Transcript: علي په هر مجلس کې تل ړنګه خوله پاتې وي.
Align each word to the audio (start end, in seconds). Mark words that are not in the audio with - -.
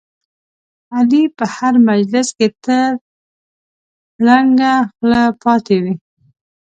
علي 0.95 1.23
په 1.37 1.45
هر 1.55 1.73
مجلس 1.89 2.27
کې 2.37 2.47
تل 2.63 2.91
ړنګه 4.25 4.73
خوله 4.93 5.23
پاتې 5.43 5.75
وي. 5.83 5.93